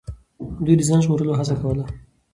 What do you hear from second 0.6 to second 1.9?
دوی د ځان ژغورلو هڅه کوله.